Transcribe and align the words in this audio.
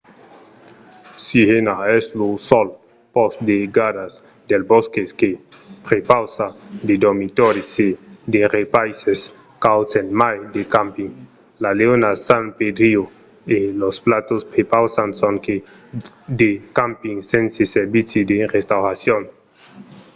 sirena 1.25 1.75
es 1.97 2.05
lo 2.19 2.29
sol 2.49 2.67
pòst 3.15 3.37
de 3.49 3.57
gardas 3.77 4.13
dels 4.49 4.65
bòsques 4.73 5.09
que 5.19 5.29
prepausa 5.87 6.47
de 6.87 6.93
dormitòris 7.05 7.69
e 7.87 7.89
de 8.33 8.41
repaisses 8.57 9.19
cauds 9.65 9.93
a 10.01 10.01
mai 10.21 10.37
de 10.55 10.61
camping. 10.75 11.13
la 11.63 11.71
leona 11.79 12.11
san 12.27 12.43
pedrillo 12.59 13.03
e 13.55 13.57
los 13.81 13.95
patos 14.07 14.41
prepausan 14.53 15.09
sonque 15.21 15.55
de 16.39 16.49
camping 16.79 17.17
sense 17.31 17.63
servici 17.75 18.19
de 18.31 18.37
restauracion 18.55 19.23